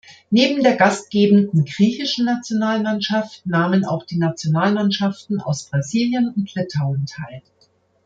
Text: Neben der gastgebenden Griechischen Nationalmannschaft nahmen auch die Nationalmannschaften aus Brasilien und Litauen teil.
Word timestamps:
Neben 0.31 0.63
der 0.63 0.77
gastgebenden 0.77 1.63
Griechischen 1.63 2.25
Nationalmannschaft 2.25 3.45
nahmen 3.45 3.85
auch 3.85 4.03
die 4.03 4.17
Nationalmannschaften 4.17 5.39
aus 5.39 5.69
Brasilien 5.69 6.33
und 6.35 6.51
Litauen 6.55 7.05
teil. 7.05 7.43